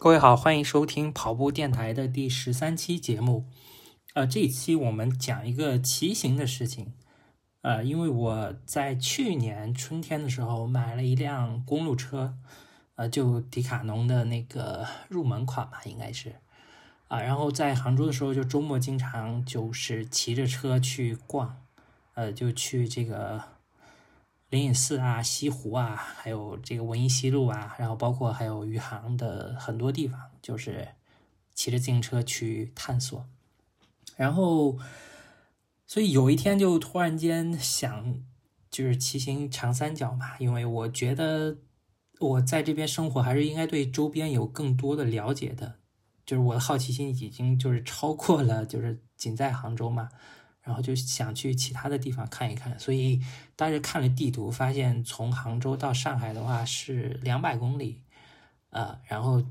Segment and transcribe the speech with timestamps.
[0.00, 3.46] 各位好，欢迎收听跑步电台的第十三期节目。
[4.14, 6.92] 呃，这一期我们讲一个骑行的事情。
[7.62, 12.36] 呃，因为我在去年春天的时候买了一辆公路车，
[12.94, 16.36] 呃，就迪卡侬的那个入门款吧，应该是。
[17.08, 21.56] 啊，然后在杭州的时候，就周末经常就是骑着车去逛，
[22.14, 23.42] 呃，就去这个
[24.50, 30.88] 灵隐寺啊、西湖啊，还有这个文艺西路啊，然后包括还有余杭的很多地方，就是
[31.54, 33.26] 骑着自行车去探索。
[34.16, 34.78] 然后，
[35.86, 38.22] 所以有一天就突然间想，
[38.70, 41.58] 就是骑行长三角嘛，因为我觉得
[42.18, 45.76] 我在这边生活，还是应该对周边有更多的了解的。
[46.24, 50.08] 就是我的好奇心已经就是超过了，就是仅在杭州嘛，
[50.68, 52.78] 然后就想去其他的地方看一看。
[52.78, 53.20] 所以
[53.56, 58.04] 当时看了地图，发现从杭州到上海的话是两百公里，
[58.70, 59.42] 呃，然后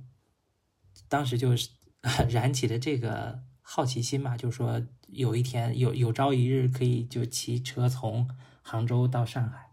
[1.09, 1.71] 当时就是
[2.30, 8.29] 燃起了这个好奇心嘛，就说有一天有有朝一日可以就骑车从
[8.62, 9.71] 杭州到上海。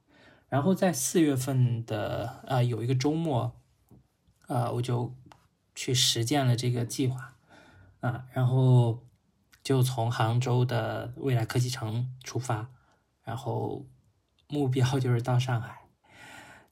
[0.49, 3.55] 然后在四月份的呃有一个周末，
[4.49, 5.15] 呃我就。
[5.77, 7.35] 去实践了这个计划，
[7.99, 9.04] 啊，然后
[9.65, 12.69] 就从杭州的未来科技城出发，
[13.25, 13.85] 然后
[14.49, 15.89] 目标就是到上海，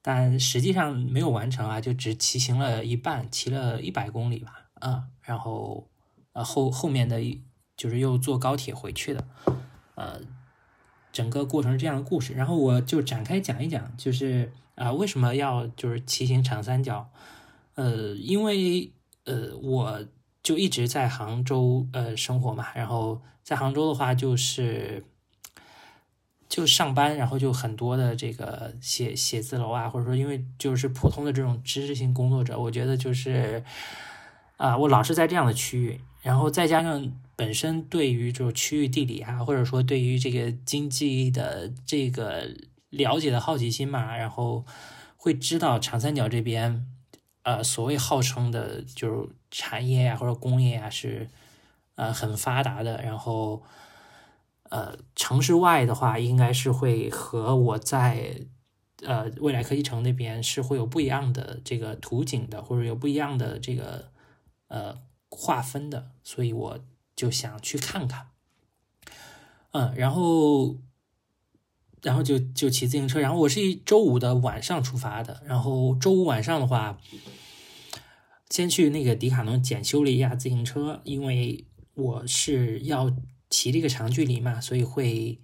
[0.03, 5.89] 但实际上没有完成啊，就只骑行了一半，骑了一百公里吧，啊，然后
[6.35, 7.19] 呃后后面的
[7.77, 9.27] 就是又坐高铁回去的，
[9.95, 10.21] 呃，
[11.11, 17.11] 整个过程是这样的故事，然后我就展开讲一讲，就是啊为什么要就是骑行长三角。
[17.75, 18.93] 呃，因为
[19.25, 20.05] 呃，我
[20.43, 25.05] 就一直在杭州呃生活嘛，然后在杭州的话就是
[26.49, 33.65] 就上班，然后就很多的这个写写字楼啊，或者说因为就是普通的这种知识性工作者，我觉得就是
[34.57, 42.49] 啊，我老是在这样的区域，然后再加上本身对于这种区域地理啊，或者说对于这个经济的这个
[42.91, 44.65] 了解的好奇心嘛，然后
[45.17, 46.87] 会知道长三角这边。
[47.45, 51.29] 呃，所谓号称的，就是产业呀或者工业啊，是
[51.95, 53.01] 呃很发达的。
[53.01, 53.63] 然后，
[54.71, 58.41] 呃，城市外的话，应该是会和我在
[59.03, 64.11] 呃未来科技城那边是会有不一样的这个图景的，或者有不一样的这个
[64.67, 64.99] 呃
[65.31, 66.11] 划分的。
[66.25, 66.81] 所以我
[67.15, 68.31] 就想去看看。
[69.71, 70.79] 嗯，然后。
[72.05, 76.99] 然后就就骑自行车，然后我是一周五的晚上出发的，然后周五晚上的话，
[78.53, 81.65] 先去那个迪卡侬检修了一下自行车，因为
[81.95, 83.11] 我是要
[83.49, 85.41] 骑这个长距离嘛，所以会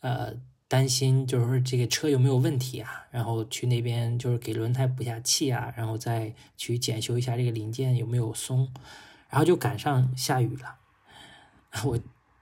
[0.00, 0.34] 呃
[0.66, 8.68] 担心就是说这个车有没有问题啊，然后去那边就是给轮胎补下气啊，然后再去检修一下这个零件有没有松，
[9.30, 10.74] 然后就赶上下雨了，
[11.86, 11.96] 我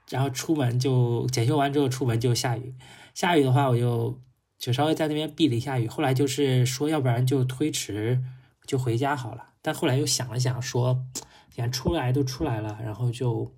[0.09, 2.75] 然后出门就检修完之后出门就下雨。
[3.13, 4.19] 下雨的话，我就
[4.59, 5.87] 就稍微在那边避了一下雨。
[5.87, 8.23] 后来就是说，要不然就推迟，
[8.67, 9.53] 就回家好了。
[9.67, 11.05] 但后来又想了想，说，
[11.51, 13.53] 既然出来都出来了，然后就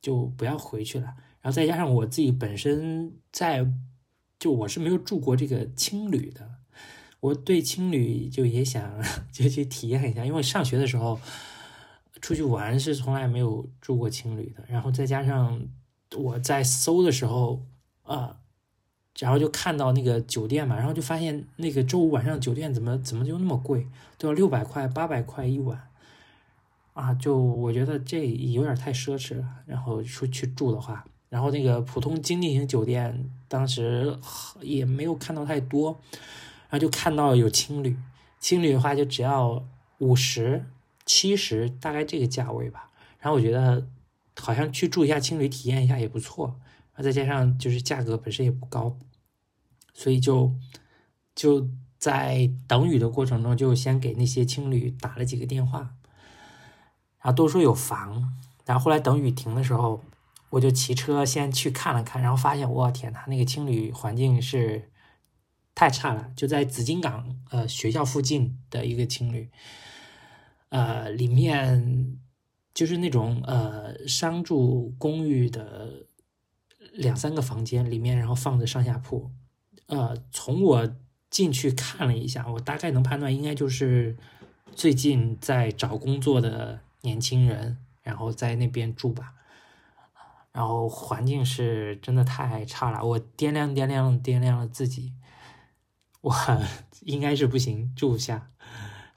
[0.00, 1.04] 就不要回去了。
[1.42, 3.70] 然后再加上我自己本身在，
[4.38, 6.52] 就我是没有住过这个青旅的，
[7.20, 8.98] 我对青旅就也想
[9.30, 10.24] 就去体验一下。
[10.24, 11.20] 因为上学的时候
[12.22, 14.64] 出去玩是从来没有住过青旅的。
[14.68, 15.68] 然后再加上
[16.16, 17.66] 我在搜的时候
[18.04, 18.38] 啊。
[19.18, 23.86] 然后就看到那个酒店嘛，然后就发现那个周五晚上酒店怎么怎么就那么贵，
[24.18, 25.88] 都要六百块、八百块一晚，
[26.94, 29.44] 啊，就我觉得这有点太奢侈了。
[29.66, 34.18] 然后出去住的话，然后那个普通经济型酒店当时
[34.60, 36.00] 也没有看到太多，
[36.68, 37.96] 然后就看到有青旅，
[38.40, 39.62] 青旅的话就只要
[39.98, 40.64] 五十、
[41.06, 42.90] 七十，大概这个价位吧。
[43.20, 43.86] 然后我觉得
[44.40, 46.56] 好像去住一下青旅体验一下也不错。
[47.02, 48.96] 再加上就是价格本身也不高，
[49.92, 50.54] 所以就
[51.34, 51.68] 就
[51.98, 55.96] 在等雨的过程中，就先给那些青旅打了几个电话，
[57.20, 58.32] 然后都说有房。
[58.64, 60.02] 然后后来等雨停的时候，
[60.50, 64.90] 我就骑车先去看了看，然后发现我天呐，那个青旅环境是
[65.74, 69.50] 太差了，就在紫金港呃学校附近的一个青旅，
[70.68, 72.18] 呃里面
[72.72, 76.06] 就是那种呃商住公寓的。
[76.92, 79.30] 两三个房间里面，然后放着上下铺，
[79.86, 80.96] 呃，从我
[81.30, 84.16] 进去看了一下，我大概能判断应该就是
[84.74, 89.34] 最近在找工作的年轻人，然后在那边住吧。
[90.52, 95.14] 然后环境是真的太差了，我掂量掂量掂量了自己，
[96.20, 96.34] 我
[97.00, 98.50] 应该是不行住不下。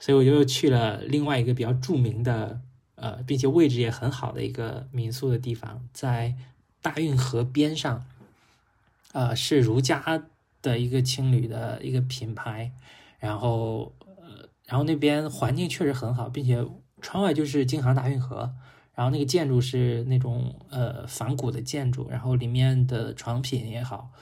[0.00, 2.62] 所以我就去了另外一个比较著名的，
[2.94, 6.34] 呃，并且位置也很好的一个民宿的地方，在
[6.86, 8.06] 大运河边上，
[9.10, 10.22] 呃，是如家
[10.62, 12.70] 的一个青旅的一个品牌，
[13.18, 16.64] 然后呃，然后那边环境确实很好，并且
[17.00, 18.54] 窗外就是京杭大运河，
[18.94, 24.12] 然后那个建筑是那种呃仿古的建筑，然后里面的床品也好，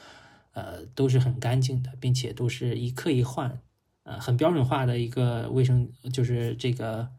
[0.55, 3.61] 呃，都是很干净的，并且都是一客一换。
[4.05, 7.11] 呃，很标准化的一个卫生，就是这个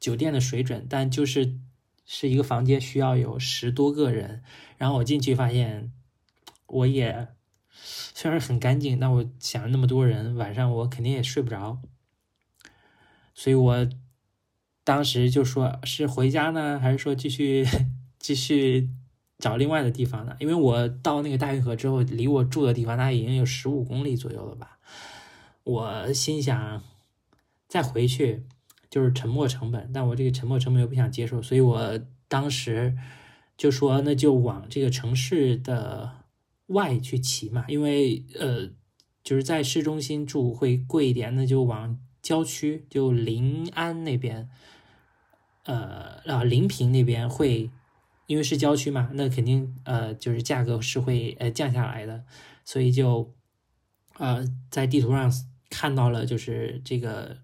[0.00, 1.58] 酒店的水准，但就是
[2.06, 4.42] 是一个房间需要有十多个人，
[4.78, 5.92] 然后我进去发现，
[6.66, 7.28] 我也
[7.68, 11.82] 虽然很干净，但我想那么多人，晚上我肯定也睡不着，
[13.34, 13.88] 所以我
[14.84, 17.66] 当时就说是回家呢，还是说继续
[18.18, 18.88] 继续
[19.38, 20.36] 找另外的地方呢？
[20.38, 24.78] 因为我到那个大运河之后，离我住的地方大概已经有十五公里左右了吧。
[25.64, 26.84] 我心想，
[27.66, 28.46] 再回去
[28.90, 32.96] 就是沉没成本，但我这个沉没成本又不想接受，所以我当时
[33.56, 36.24] 就说，那就往这个城市的
[36.66, 38.70] 外去骑嘛，因为呃，
[39.22, 44.48] 就是在市中心住会贵一点，那就往郊区，就临安那边，
[45.64, 47.70] 呃啊临平那边会，
[48.26, 52.24] 因为是郊区嘛，那肯定呃就是价格是会呃降下来的，
[52.64, 53.34] 所以就
[54.18, 55.32] 呃在地图上。
[55.68, 57.38] 看到了，就是这个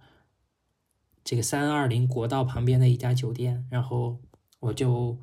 [1.25, 4.21] 这个三二零国道旁边的一家酒店，然后
[4.61, 5.19] 我就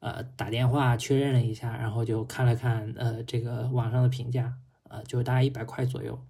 [0.00, 4.54] 呃打电话确认了一下，然后就看了看呃这个网上的评价，
[4.90, 6.24] 呃就大概一百块左右，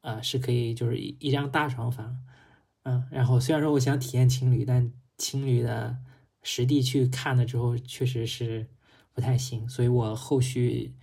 [0.00, 2.18] 呃是可以就是一一张大床房，
[2.84, 5.98] 嗯，然后虽然说我想体验情侣，但情侣的
[6.42, 8.68] 实地去看了之后确实是
[9.12, 10.94] 不太行，所以我后续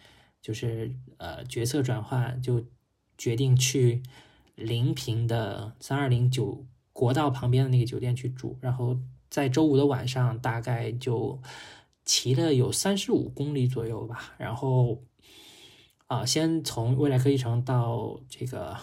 [0.41, 2.65] 就是呃决策转换就。
[3.21, 4.01] 决定去
[4.55, 6.65] 临平的三二零九
[6.99, 8.99] 国道旁边的那个酒店去住，然后
[9.29, 11.41] 在周五的晚上大概就
[12.03, 15.01] 骑了有三十五公里左右吧，然后
[16.07, 18.75] 啊，先从未来科技城到这个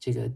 [0.00, 0.32] 这个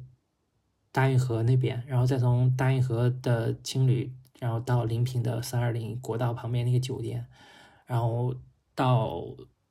[0.93, 7.27] 大运河那边，然后再从大运河的青旅，然后到临平的三二零国道旁边那个酒店，
[7.85, 8.33] 然后
[8.77, 9.25] 到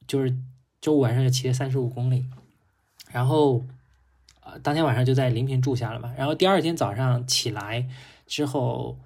[0.06, 0.38] 就是
[0.82, 2.26] 周五晚上就骑了三十五公里。
[3.10, 3.64] 然后，
[4.64, 6.14] 当天晚上就在临平住下了嘛。
[6.18, 7.88] 然后第二天早上起来
[8.26, 8.98] 之后，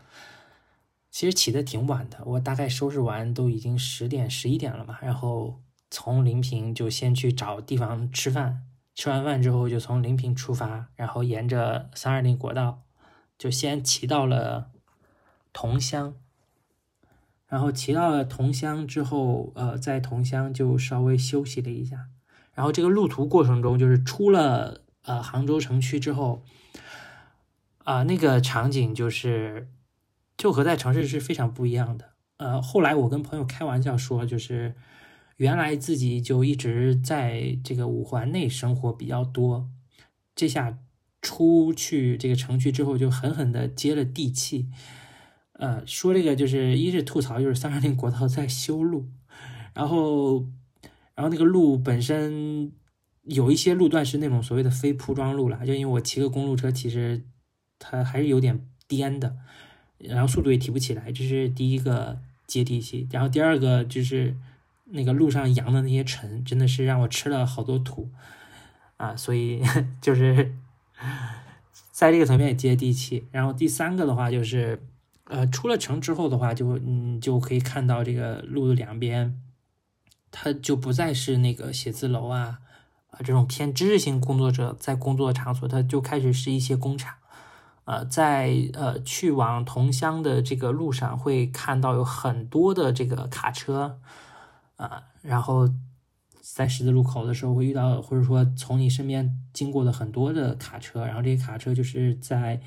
[1.12, 2.20] 其实起的挺晚的。
[2.26, 4.98] 我大概收拾完都已经十点、十一点了嘛。
[5.02, 5.62] 然后
[5.92, 8.64] 从临平就先去找地方吃饭，
[8.96, 12.82] 吃完饭之后就从临平出发，然后沿着三二零国道
[13.38, 14.70] 就先骑到了
[15.52, 16.16] 桐乡。
[17.48, 22.08] 然后骑到了桐乡之后，呃，在桐乡就稍微休息了一下。
[22.56, 26.44] 然后这个路途过程中，就是出了呃杭州城区之后，
[27.80, 29.70] 啊那个场景就是
[30.36, 32.14] 就和在城市是非常不一样的。
[32.38, 34.76] 呃，后来我跟朋友开玩笑说，就是
[35.38, 39.70] 原来自己就一直在这个五环内生活比较多，
[40.36, 40.80] 这下
[41.22, 44.68] 出去这个城区之后，就狠狠的接了地气。
[45.54, 49.08] 呃，说这个就是一是吐槽，就是三二零国道在修路，
[49.74, 50.48] 然后。
[51.16, 52.72] 然后那个路本身
[53.24, 57.24] 有一些路段是那种所谓的非铺装路了，就因为我骑个公路车，其实
[57.80, 59.36] 它还是有点颠的，
[59.98, 63.08] 然后速度也提不起来，这是第一个接地气。
[63.12, 64.36] 然后第二个就是
[64.86, 68.10] 那个路上扬的那些尘，真的是让我吃了好多土
[68.98, 69.62] 啊，所以
[70.02, 70.54] 就是
[71.92, 73.26] 在这个层面也接地气。
[73.32, 74.82] 然后第三个的话就是，
[75.24, 79.40] 呃，出了城之后的话，就嗯就可以看到这个路的两边。
[80.36, 82.60] 它就不再是那个写字楼啊
[83.14, 87.16] 啊这种偏知识性工作者在工作场所，它就开始是一些工厂。
[87.86, 94.00] 呃，在呃去往桐乡的这个路上，会看到有很多的这个卡车
[94.78, 95.70] 啊，然后
[96.42, 102.62] 在十字路口的时候会遇到，或者说从你身边经过的很多的卡车，然后这些卡车就是在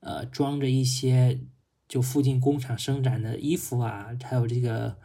[0.00, 1.40] 呃装着一些
[1.88, 4.96] 就附近工厂生产的衣服啊，还有这个。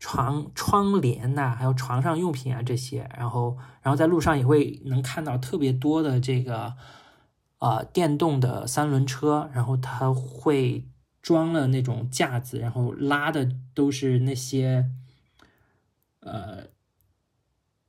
[0.00, 6.74] 床窗帘呐，还有床上用品啊这些，然后然后在路上也会能看到特别多的这个
[7.58, 10.88] 啊电动的三轮车，然后它会
[11.20, 14.86] 装了那种架子，然后拉的都是那些
[16.20, 16.64] 呃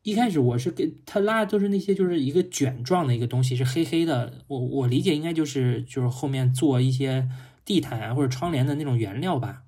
[0.03, 7.30] 一开始我是给他拉的都是那些就是一个卷状的一个东西，是黑黑的，我我理解应该就是就是后面做一些
[7.63, 9.63] 地毯啊或者窗帘的那种原料吧。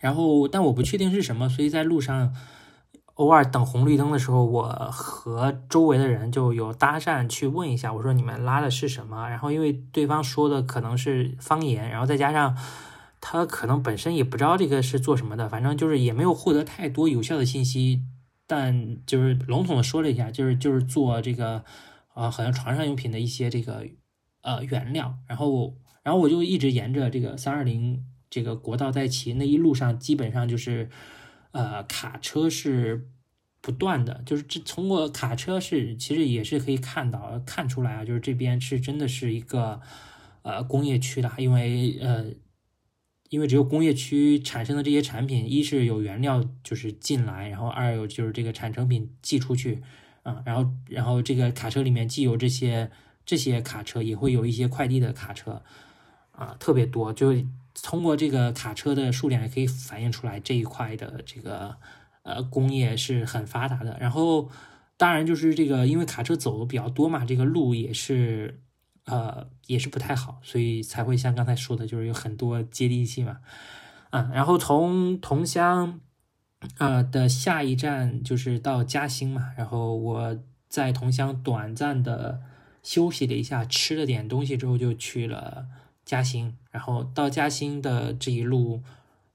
[0.00, 2.34] 然后，但我不确定是什么，所以在路上
[3.14, 9.28] 偶尔等红绿灯的时候，我和周围的人就有搭讪去问一下，我说你们拉的是什么？
[9.28, 12.56] 然后因为对方说的可能是方言，然后再加上
[13.20, 18.02] 他可能本身也不知道这个是做什么的，反正就是也没有获得太多有效的信息，
[18.46, 21.64] 但就是笼统的说了一下，就是就是做这个
[22.14, 23.84] 呃好像床上用品的一些这个
[24.42, 25.74] 呃原料，然后
[26.04, 30.88] 然后我就一直沿着这个三二零这个国道在骑，那一路上基本上就是。
[31.50, 33.08] 呃，卡车是
[33.62, 39.80] 不断的，就是这通过卡车是其实也是可以看到看出来啊，就是这边是真的是一个
[40.42, 42.26] 呃工业区的，因为呃
[43.30, 49.82] 因为只有工业区产生的这些产品，一是有原料就是进来，然后二有就是这个产成品寄出去
[50.24, 52.90] 啊，然后然后这个卡车里面既有这些
[53.24, 55.62] 这些卡车，也会有一些快递的卡车
[56.32, 57.34] 啊，特别多就。
[57.82, 61.76] 通过这个卡车的数量也可以反映出来这一块的这个
[62.22, 63.96] 呃工业是很发达的。
[64.00, 64.50] 然后
[64.96, 68.60] 当然就是这个，因为卡车走的比较多嘛，这个路也是
[69.04, 73.38] 呃也是不太好，所以才会像刚才说的，就是有很多接地气嘛。
[74.10, 76.00] 啊，然后从桐乡
[76.78, 82.40] 呃的下一站就是到嘉兴嘛，然后我在桐乡短暂的
[82.82, 85.66] 休息了一下，吃了点东西之后就去了。
[86.04, 88.84] 嘉兴，然后到嘉兴的这一路，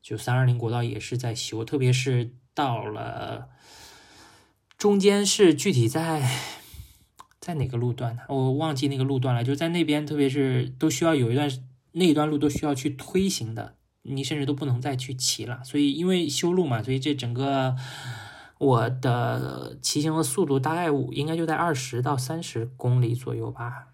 [0.01, 3.49] 就三二零国道也是在修，特别是到了
[4.77, 6.25] 中间是具体在
[7.41, 8.21] 在哪个路段呢？
[8.29, 11.51] 我忘记那个路段了，就在那边，特别是都需要有一段
[11.91, 15.61] 那一段路都需要去推行的，你甚至都不能再去骑了。
[15.65, 17.75] 所以因为修路嘛，所以这整个
[18.57, 23.89] 我的骑行的速度大概应该就在二十到三十公里左右吧，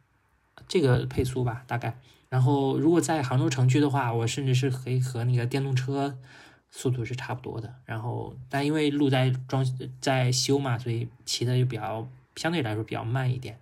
[0.68, 2.00] 这个配速吧，大概。
[2.30, 6.16] 然后，如果在杭州城区的话，我甚至是可以和那个电动车
[6.70, 7.74] 速度是差不多的。
[7.86, 9.66] 然后，但因为路在装
[10.00, 13.60] 在修嘛，所以骑的就比较相对来说比较慢一点。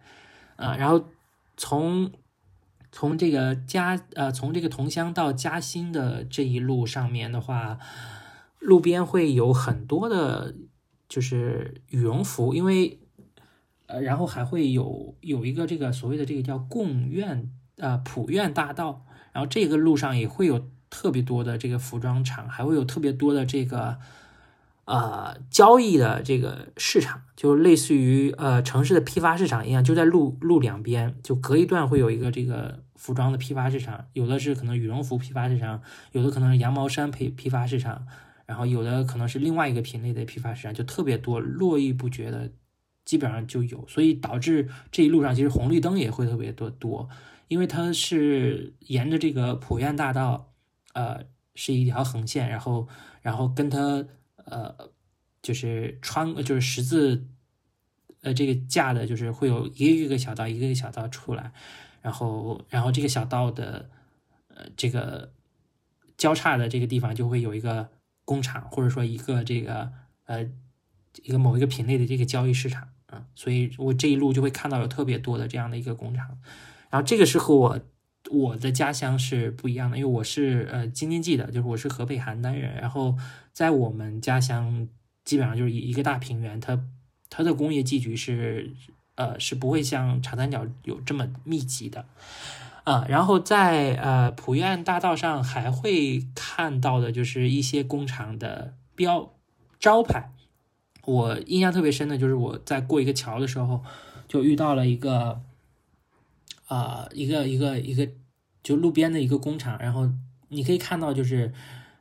[0.57, 1.01] 啊，然后
[1.55, 2.11] 从
[2.91, 7.79] 从这个嘉呃从这个桐乡到嘉兴的这一路上面的话，
[8.59, 10.53] 路边会有很多的，
[11.07, 12.99] 就是羽绒服，因为
[13.85, 17.49] 呃，然后还会有有一个这个所谓的这个叫贡院。
[17.77, 23.99] 呃，普院大道，然后这个路上也会有特别多的这个服装厂，还会有特别多的这个
[24.85, 35.81] 呃交易的这个市场，就类似于呃城市的批发市场一样，就在路路两边，就隔一段会有一个这个服装的批发市场，有的是可能羽绒服批发市场，
[36.13, 38.07] 有的可能是羊毛衫批批发市场，
[38.47, 42.49] 然后有的可能是另外一个品类的批发市场，就特别多，络绎不绝的，
[43.05, 47.07] 基本上就有，所以导致这一路上其实红绿灯也会特别多多。
[47.47, 50.53] 因为它是沿着这个普院大道，
[50.93, 51.25] 呃，
[51.55, 52.87] 是一条横线，然后，
[53.21, 54.91] 然后跟它，呃，
[55.41, 57.27] 就是穿，就是十字，
[58.21, 61.51] 呃，这个架的，就是会有一个一个小道，一个一个小道出来，
[62.01, 63.89] 然后，然后这个小道的，
[64.49, 65.31] 呃，这个
[66.17, 67.89] 交叉的这个地方就会有一个
[68.25, 69.93] 工厂，或者说一个这个，
[70.25, 70.43] 呃，
[71.23, 76.37] 一个某一个品类的这个交易市场，啊，所以我这一路就会看到有特别多的这样的一个工厂。
[76.89, 77.79] 然后这个是和我
[78.29, 82.75] 我的家乡是不一样的，因为我是呃京津冀的，就是我是河北邯郸人。
[82.75, 83.15] 然后
[83.53, 84.87] 在我们家乡，
[85.23, 86.81] 基本上就是一一个大平原，它
[87.29, 88.71] 它的工业集聚是
[89.15, 92.05] 呃是不会像长三角有这么密集的
[92.83, 93.05] 啊。
[93.07, 99.33] 然后在呃普院大道上还会看到的就是一些工厂的标
[99.79, 100.31] 招牌。
[101.03, 103.83] 我印象特别深的就是我在过一个桥的时候，
[104.27, 105.41] 就遇到了一个。
[106.67, 108.07] 啊，一个一个一个，
[108.61, 110.09] 就路边的一个工厂，然后
[110.49, 111.53] 你可以看到，就是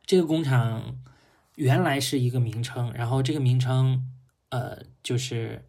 [0.05, 0.97] 这个工厂
[1.55, 4.05] 原来是一个名称，然后这个名称，
[4.49, 5.65] 呃，就是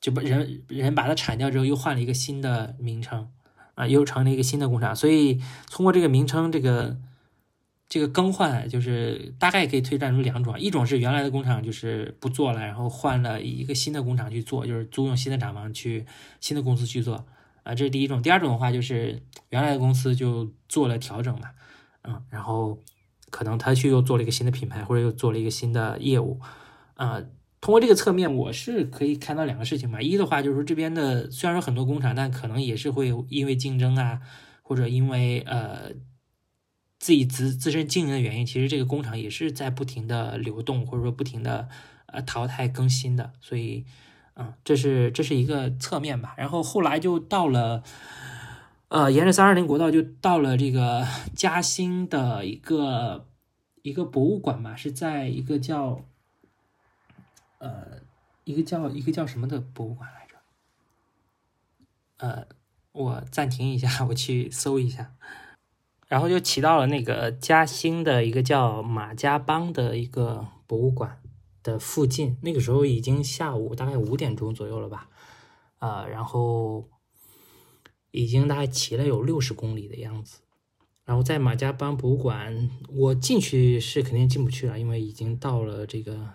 [0.00, 3.30] 就把人人把它铲掉之后，又换了一个新的名称，
[3.74, 4.96] 啊，又成了一个新的工厂。
[4.96, 6.98] 所以通过这个名称，这个
[7.90, 16.06] 这个更换，就是大概可以推断出两种：一种是原来的工厂就是不做了，然后换了一个新的工厂去做，就是租用新的厂房去
[16.40, 17.26] 新的公司去做。
[17.68, 18.22] 啊，这是第一种。
[18.22, 21.50] 第二种的话，就是原来的公司就做了调整嘛，
[22.00, 22.82] 嗯，然后
[23.28, 26.40] 可能他去又做了一个新的品牌，或者又做了一个新的业务，
[26.94, 27.20] 啊，
[27.60, 30.00] 通过这个侧面，我是可以看到两个事情嘛。
[30.00, 34.22] 一的话就是说，这边的虽然说很多工厂，但可能也是会因为竞争啊，
[34.62, 35.90] 或者因为呃
[36.98, 41.68] 自己自自身经营的原因，其实这个工厂也是在不停的流动，或者说不停的
[42.06, 43.84] 呃淘汰更新的，所以。
[44.38, 47.82] 啊，这是这是一个侧面吧，然后后来就到了，
[48.86, 51.04] 呃，沿着三二零国道就到了这个
[51.34, 53.26] 嘉兴的一个
[53.82, 56.04] 一个博物馆嘛，是在一个叫
[57.58, 57.98] 呃，
[58.44, 60.36] 一个叫一个叫什么的博物馆来着？
[62.18, 62.46] 呃，
[62.92, 65.14] 我暂停一下， 我去搜一下。
[66.06, 71.20] 然后就骑到了那个嘉兴的一个叫马家浜的一个博物馆
[71.68, 72.36] 的附近。
[72.42, 75.08] 那个时候已经下午大概五点钟左右了吧？
[75.78, 76.88] 啊，然后
[78.10, 80.40] 已经大概骑了有六十公里的样子。
[81.04, 86.34] 然后在马家浜博物馆，我进去是肯定进不去了，因为已经到了这个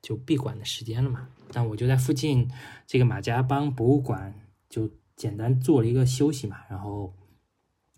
[0.00, 1.28] 就闭馆的时间了嘛。
[1.52, 2.50] 但我就在附近
[2.86, 4.34] 这个马家浜博物馆
[4.68, 4.90] 就。
[5.20, 7.12] 简单做了一个休息嘛，然后，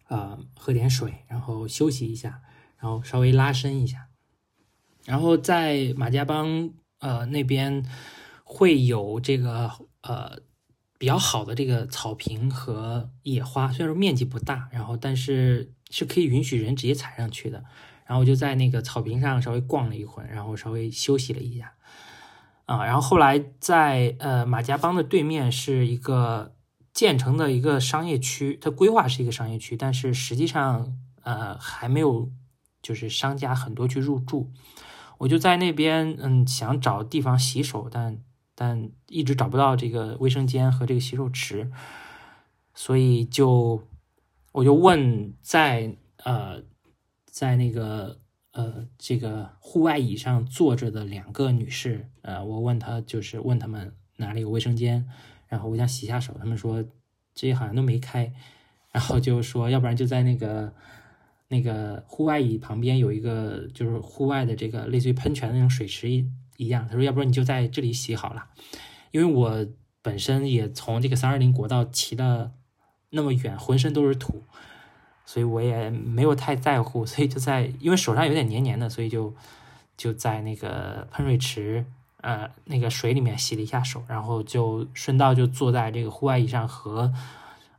[0.08, 2.42] 啊，喝点水，然后休息一下，
[2.78, 4.08] 然后稍微拉伸一下，
[5.04, 7.84] 然后在马家浜呃那边
[8.44, 9.70] 会有这个
[10.02, 10.38] 呃
[10.98, 17.64] 比较好的这个草坪和野花，虽然说面积不大，然后但是是可以允许人直接踩上去的。
[18.06, 21.74] 然后我就在那个草坪上稍微逛了一会儿，然后稍微休息了一下，
[22.66, 26.54] 啊，然后后来在呃马家浜的对面是一个。
[26.94, 32.30] 建成的一个商业区，它规划是一个商业区，但是实际上，呃，还没有
[32.82, 34.50] 就是商家很多去入住。
[35.22, 38.18] 我就在那边，嗯，想找地方洗手，但
[38.56, 41.70] 但一直找不到这个卫生间和这个洗手池，
[42.74, 43.84] 所以就
[44.50, 46.64] 我就问在呃
[47.24, 48.18] 在那个
[48.50, 55.08] 呃这个户外椅上坐着的两个女士，呃，我问她就是问他们哪里有卫生间。
[55.46, 56.82] 然后我想洗下手，他们说
[57.32, 58.32] 这些好像都没开，
[58.90, 60.74] 然后就说要不然就在那个
[61.52, 68.46] 那个户外椅旁边有一个就是户外的这个类似于喷泉的那种水池一一样，他说要不然你就在这里洗好了，
[69.10, 69.66] 因为我
[70.00, 72.52] 本身也从这个三二零国道骑了
[73.10, 74.42] 那么远，浑身都是土，
[75.26, 79.34] 所以我也没有太在乎，所以就在因为手上有点黏黏的，所以就
[79.96, 81.84] 就在那个喷水池。
[82.22, 87.12] 呃，那个水里面洗了一下手，然后就顺道就坐在这个户外椅上和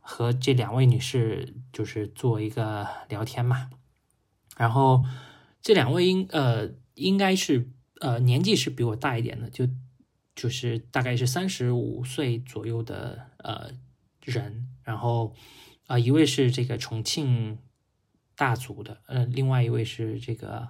[0.06, 3.70] 和这两位女士就是做一个聊天嘛。
[4.56, 5.02] 然后
[5.62, 7.70] 这两位应呃应该是
[8.00, 9.66] 呃年纪是比我大一点的，就
[10.36, 13.70] 就是大概是三十五岁左右的呃
[14.22, 14.68] 人。
[14.82, 15.34] 然后
[15.86, 17.58] 啊一位是这个重庆
[18.36, 20.68] 大族的，呃另外一位是这个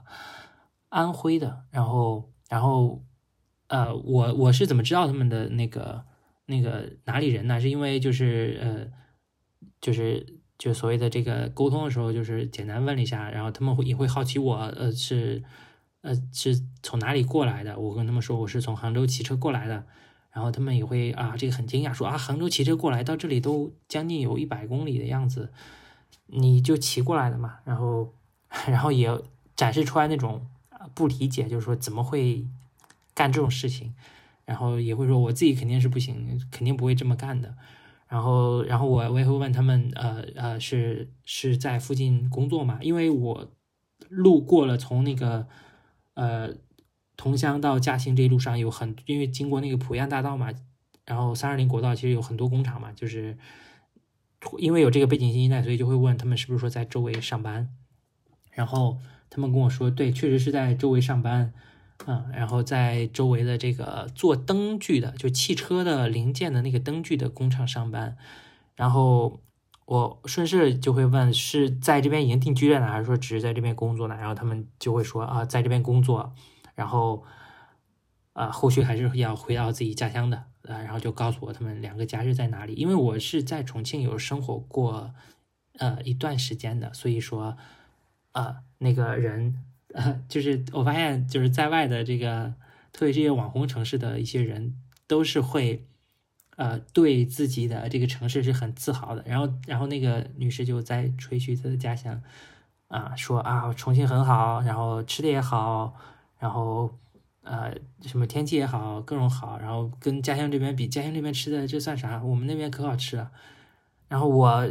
[0.89, 1.65] 安徽的。
[1.71, 3.05] 然后然后。
[3.67, 6.05] 呃，我我是怎么知道他们的那个
[6.47, 7.59] 那个哪里人呢？
[7.59, 8.93] 是因为就是呃，
[9.85, 10.25] 就是
[10.57, 15.43] 就所谓的这个沟通的时候，就是简单问了一下，然后他们会也会好奇我呃是
[16.01, 17.79] 呃是从哪里过来的。
[17.79, 19.85] 我跟他们说我是从杭州骑车过来的，
[20.33, 25.53] 然后他们也会啊这个很惊讶，说啊杭州骑车过来到这里都将近有一百公里的样子，
[26.29, 27.59] 你就骑过来的嘛？
[27.65, 28.15] 然后
[28.67, 29.11] 然后也
[29.55, 30.47] 展示出来那种
[30.95, 32.47] 不理解，就是说怎么会？
[33.17, 33.95] 干这种事情，
[34.45, 37.55] 然后也会说我自己肯定是不行，肯定不会这么干的。
[38.09, 42.79] 然后，然后我我也会问他们，呃呃，是是在附近工作嘛？
[42.83, 43.51] 因为我
[44.09, 45.47] 路过了从那个
[46.15, 46.51] 呃
[47.17, 50.53] 桐乡到嘉兴这一路上有很，因为经过那个濮阳大道嘛，
[51.07, 53.37] 然后三二零国道其实有很多工厂嘛，就是
[54.59, 57.69] 因为有这个背景信息在，所以就会问他们是不是说在周围上班。
[58.53, 58.99] 然后
[59.31, 61.53] 他们跟我说，对，确实是在周围上班。
[62.07, 68.17] 嗯，然后在周围的这个做灯具的，就汽车的零件的那个灯具的工厂上班，
[68.75, 69.41] 然后
[69.87, 74.17] 我顺势就会问是在这边已经定居了呢，还是说只是在这边工作呢？
[74.17, 76.35] 然后他们就会说啊，在这边工作，
[76.75, 77.25] 然后
[78.33, 85.15] 啊，后续还是要回到自己家乡的，啊，然后就告诉我他们两个家是在哪里，因为我是在重庆有生活过
[85.79, 87.57] 呃一段时间的，所以说
[88.33, 89.63] 啊，那个人。
[90.29, 92.53] 就是我发现，就是在外的这个，
[92.93, 94.75] 特别这些网红城市的一些人，
[95.07, 95.87] 都是会，
[96.57, 99.23] 呃，对自己的这个城市是很自豪的。
[99.27, 102.21] 然后，然后那个女士就在吹嘘她的家乡，
[102.89, 105.95] 啊，说啊，重庆很好，然后吃的也好，
[106.39, 106.99] 然后
[107.43, 112.21] 呃，什么天气也好，各种好，然后跟家乡这边比，家乡这边吃的这算啥？
[112.25, 113.31] 我们那边可好吃了。
[114.09, 114.69] 然后我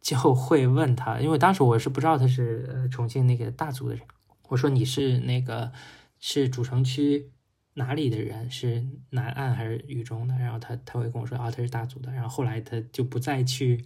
[0.00, 4.04] 就会问他，因为当时我是不知道他是重庆那个大族的人。
[4.50, 5.72] 我说你是那个
[6.18, 7.30] 是主城区
[7.74, 8.50] 哪里的人？
[8.50, 10.34] 是南岸还是渝中的？
[10.36, 12.12] 然后他他会跟我说啊，他是大族的。
[12.12, 13.84] 然后后来他就不再去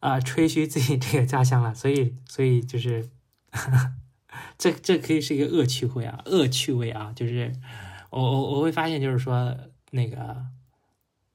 [0.00, 1.74] 啊吹嘘自己这个家乡了。
[1.74, 3.08] 所以所以就是
[4.56, 7.52] 这这可以是一个恶趣味啊，恶趣味啊，就是
[8.10, 9.56] 我我我会发现就是说
[9.90, 10.46] 那个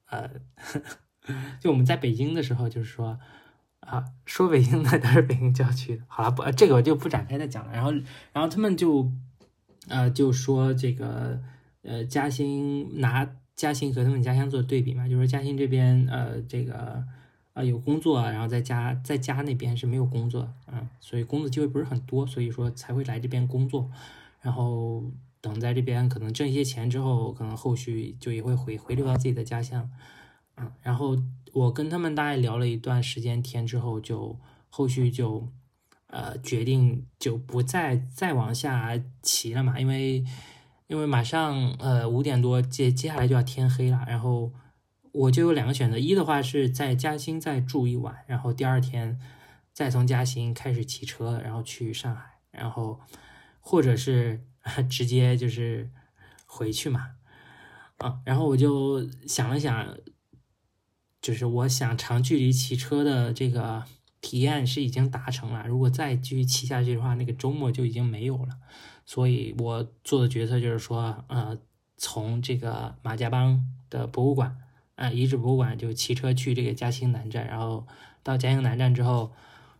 [0.09, 0.29] 呃，
[1.59, 3.19] 就我们在北京的时候，就是说。
[3.85, 6.03] 啊，说北京的 都是北京郊区的。
[6.07, 7.73] 好了，不，这个我就不展开再讲了。
[7.73, 7.91] 然后，
[8.31, 9.11] 然后他们就，
[9.87, 11.39] 呃，就说这个，
[11.83, 17.03] 呃嘉兴拿嘉兴和他们家乡做对比嘛，就是嘉兴这边呃这个
[17.53, 23.91] 啊有工作，然后在家在家那边是没有工作，嗯，所以工作机会不是很多，所以说才会来这边工作，
[24.41, 25.03] 然后
[25.41, 29.89] 等在这边可能挣一些钱之后，可能后续就也会回回流到自己的家乡，
[30.55, 31.15] 嗯，然后
[31.53, 34.37] 我跟他们大概聊了一段时间天之后，就
[34.69, 35.47] 后续就。
[36.07, 38.91] 呃，决定就不再再往下
[39.23, 40.23] 骑了嘛，因为
[40.85, 44.53] 因为马上呃五点多接接下来就要天黑了，然后
[45.11, 49.19] 我就有两个选择，一的话是在嘉兴再住一晚，然后第二天
[49.73, 52.99] 再从嘉兴开始骑车，然后去上海，然后
[53.59, 54.39] 或者是
[54.87, 55.89] 直接就是
[56.45, 57.13] 回去嘛，
[57.97, 59.97] 啊，然后我就想了想，
[61.23, 63.83] 就是我想长距离骑车的这个。
[64.25, 68.57] 体验是已经达成了，如果再继续骑下去的话，那个周末就已经没有了。
[69.05, 71.57] 所以我做的决策就是说，呃，
[71.97, 74.55] 从这个马家浜的博物馆，
[74.95, 77.85] 呃，遗址博物馆就骑车去这个嘉兴南站，然后
[78.23, 79.33] 到嘉兴南站之后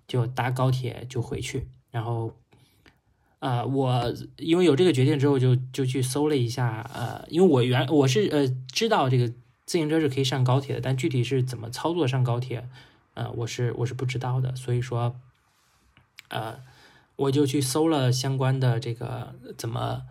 [0.10, 1.70] 就搭高铁就回去。
[1.90, 2.36] 然后，
[3.40, 9.32] 呃，我因为有这个决定之后，就就去搜了一下，呃，因为我原我是呃知道这个
[9.66, 12.68] 自行车是可以上高铁的，但具体是怎么操作上高铁？
[13.14, 15.16] 呃，我是我是不知道的，所以说，
[16.30, 16.60] 呃，
[17.16, 20.04] 我就去搜了相关的这个怎么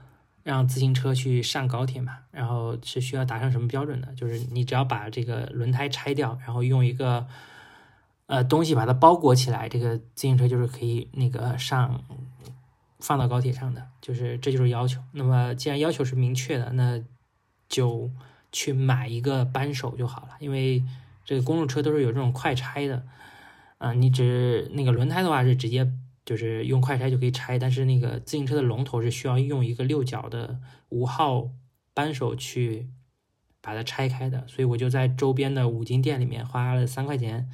[0.44, 4.14] 让自行车去上高铁嘛，然后是需要达成什么标准的？
[4.14, 7.26] 就是你只要把这个轮胎拆掉，然后用一个
[8.26, 12.04] 呃东西把它包裹起来，这个自行车就是可以那个上
[13.00, 15.00] 放到高铁上的，就是这就是要求。
[15.10, 17.02] 那么既然要求是明确的，那
[17.68, 18.08] 就
[18.52, 20.84] 去买一个扳手就好了，因为。
[21.24, 23.06] 这个公路车都是有这种快拆的，
[23.78, 25.88] 啊，你只那个轮胎的话是直接
[26.24, 31.48] 就是用快拆就可以拆，但是那个自行车的龙头是需要用一个六角的五号
[31.94, 32.88] 扳手去
[33.60, 37.48] 把它拆开的，所以我就在周边的五金店里面花了三块钱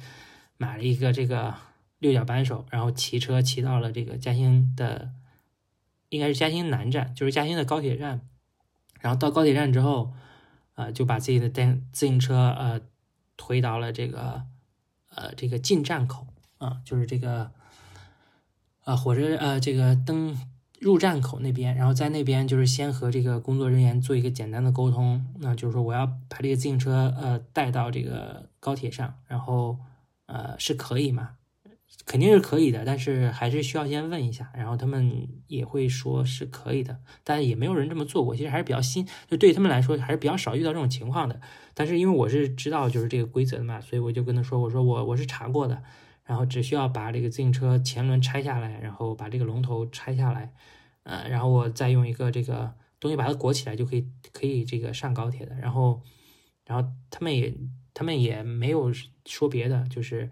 [0.57, 1.53] 买了一个这个
[1.99, 5.11] 六角扳手，然后骑车骑到了这个嘉兴的，
[6.09, 8.21] 应该是嘉兴南站，就是嘉兴的高铁站，
[8.99, 10.11] 然后到高铁站之后，
[10.79, 12.79] 啊，就把自己的电自行车呃。
[13.41, 14.43] 推到了这个，
[15.15, 17.49] 呃，这个进站口啊，就是这个，
[18.83, 20.37] 呃，火车呃，这个登
[20.81, 29.77] 入站口那边，然后在那边就是先和这个工作人员做一个简单的沟通，那就是说我要把这个自行车呃带到这个高铁上，然后
[30.25, 31.37] 呃是可以吗？
[32.05, 41.39] 肯定是可以的，但是还是需要先问一下，然后他们也会说是可以的，但也没有人这么做过，其实还是比较新，就对他们来说还是比较少遇到这种情况的。
[41.75, 45.83] 但是因为我是知道就是这个规则的嘛，所以我就跟他说，我说我我是查过的，
[46.23, 50.51] 然后只需要把这个自行车前轮拆下来，然后把这个龙头拆下来，
[51.03, 55.55] 呃，然后我再用一个这个东西把它裹起来，就可以可以这个上高铁的。
[55.55, 56.01] 然后，
[56.65, 57.53] 然后他们也
[57.93, 58.91] 他们也没有
[59.25, 60.31] 说别的，就是。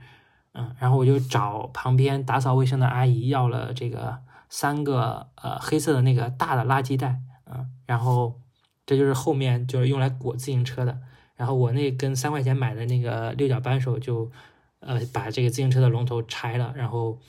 [0.59, 4.17] 嗯，然后我就找旁边打扫卫生的阿姨要了这个
[4.49, 8.41] 三个呃黑色的那个大的垃圾袋，嗯，然后
[8.83, 10.99] 这就是后面就是用来裹自行车的。
[11.35, 14.31] 然后我那根三块钱买的那个六角扳手就
[14.79, 17.19] 呃把这个自行车的龙头拆了，然后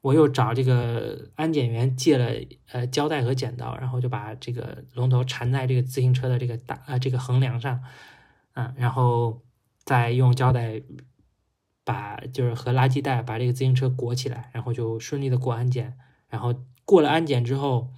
[0.00, 2.28] 我又找这个安检员借了
[2.72, 7.80] 呃胶带和剪刀，然后就把这个龙头缠在这个自行车的这个大呃这个横梁上，
[8.54, 9.42] 嗯，然后
[9.84, 10.82] 再用胶带。
[11.88, 15.96] 把就是和垃圾袋把这个自行车裹起来，然后就顺利的过安检，
[16.28, 17.88] 然后过了安检之后，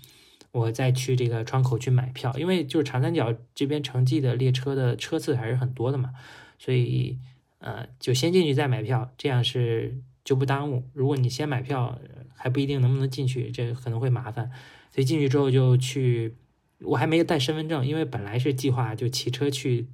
[0.53, 6.12] 我再去这个窗口去买票，因为就是长三角这边城际的列车的车次还是很多的嘛，
[6.57, 7.18] 所以
[7.59, 10.85] 呃就先进去再买票，这样是就不耽误。
[10.92, 11.98] 如果你先买票
[12.37, 14.53] 还不一定能不能进去，这可能会麻烦，
[14.92, 16.37] 所以进去之后就去，
[16.83, 19.88] 我还没有带身份证，因为本来是计划就骑车去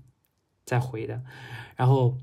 [0.66, 1.22] 再回的，
[1.76, 2.18] 然后。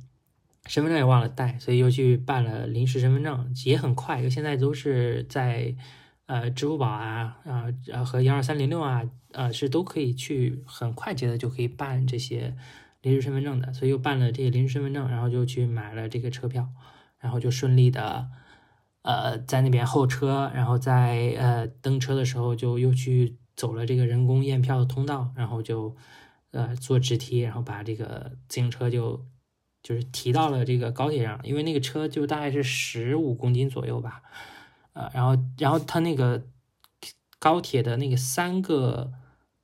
[0.66, 5.76] 身份证也忘了带，所以又去办了临时身份证，也很快，因为现在都是在
[6.26, 12.56] 呃支付宝啊啊和幺二三零六啊呃是都可以去很快捷的就可以办这些
[13.02, 16.70] 临时身份证的，所以又办了这些临时身份证，然后就去买了这个车票，
[17.20, 18.30] 然后就顺利的
[19.02, 25.94] 呃在那边候车，然后在呃登车的时候就又去走了这个人工验票的通道，然后就
[26.52, 29.26] 呃坐直梯，然后把这个自行车就。
[29.84, 34.24] 就是提到了这个高铁上，因为那个车就大概是十五公斤左右吧，
[34.94, 36.42] 呃，然后，然后它那个
[37.38, 39.12] 高铁的那个三个，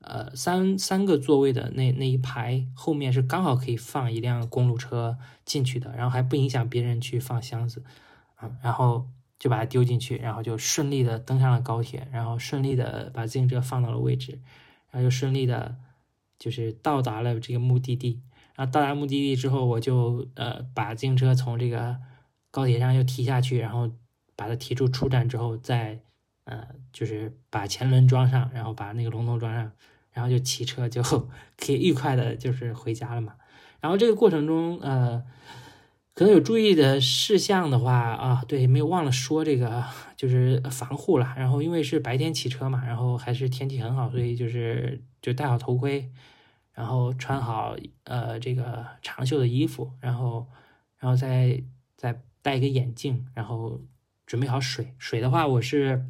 [0.02, 7.82] 呃，三三个座位的那那一排后面是刚好可以放一辆公路车进去的，然后还不影响别人去放箱子，
[8.42, 9.08] 嗯，然后
[9.40, 14.42] 就把它丢进去，然后就顺利的登上了高铁，然后顺利的把自行车放到了位置，
[14.92, 15.78] 然后就顺利的
[16.38, 18.20] 就是到达了这个目的地。
[18.60, 21.96] 啊到达目的地之后，我就呃把自行车从这个
[22.52, 23.90] 高铁上又提下去，然后
[24.36, 26.02] 把它提出出站之后，再
[26.44, 29.72] 呃就是把前轮装上，然后把那个龙头装上，
[30.12, 31.02] 然后就骑车就
[31.56, 33.36] 可以愉快的就是回家了嘛。
[33.80, 35.24] 然后这个过程中呃
[36.14, 39.86] 可能有注意的事项的话啊，对，没有忘了说这个
[40.18, 41.34] 就是防护了。
[41.38, 46.12] 然后因为是白天骑车嘛，然后还是天气很好，所以就是就戴好头盔。
[46.80, 50.48] 然后穿好呃这个长袖的衣服，然后
[50.98, 51.62] 然后再
[51.98, 53.82] 再戴一个眼镜，然后
[54.26, 54.96] 准备好水。
[54.98, 56.06] 水的话，我是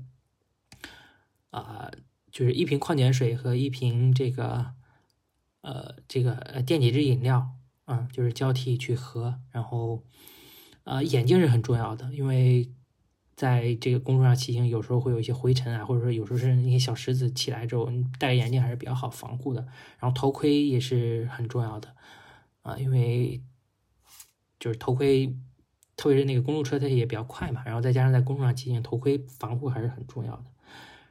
[1.50, 1.90] 啊，
[2.32, 4.76] 就是一瓶矿泉水和一瓶这个
[5.62, 7.50] 呃这个呃电解质饮料，
[7.86, 9.40] 嗯，就是交替去喝。
[9.50, 10.04] 然后
[10.84, 12.72] 呃眼镜是很重要的，因为。
[13.40, 19.66] 在这个公路上骑行，有时候会有一些灰尘啊，或者说有时候是那些小石子起来之后，你戴眼镜还是比较好防护的。
[19.98, 21.96] 然后头盔也是很重要的
[22.64, 23.42] 啊，因为
[24.60, 25.34] 就是头盔，
[25.96, 30.44] 特别是那个公路车它也比较快嘛，然后再加上在公路上骑行，头盔防护还是很重要的。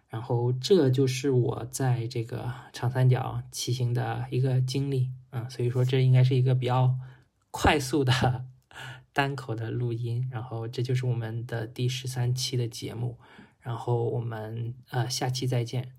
[0.09, 6.95] 然后这就是我在这个长三角骑行的一个经历啊，所以说这应该是一个比较
[7.51, 8.45] 快速的。
[9.18, 13.18] 单口的录音，然后这就是我们的第十三期的节目，
[13.59, 15.97] 然后我们呃下期再见。